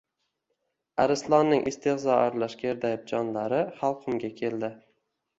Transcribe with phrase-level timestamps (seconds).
[1.01, 4.71] Arslonning istehzo aralash gerdayib jonlari halqumga keldi